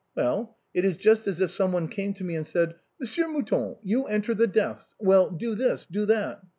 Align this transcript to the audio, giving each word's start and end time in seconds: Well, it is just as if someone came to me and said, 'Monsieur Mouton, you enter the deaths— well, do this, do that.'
Well, 0.15 0.57
it 0.73 0.83
is 0.83 0.97
just 0.97 1.27
as 1.27 1.41
if 1.41 1.51
someone 1.51 1.87
came 1.87 2.15
to 2.15 2.23
me 2.23 2.35
and 2.35 2.43
said, 2.43 2.73
'Monsieur 2.99 3.27
Mouton, 3.27 3.75
you 3.83 4.05
enter 4.05 4.33
the 4.33 4.47
deaths— 4.47 4.95
well, 4.99 5.29
do 5.29 5.53
this, 5.53 5.85
do 5.85 6.07
that.' 6.07 6.41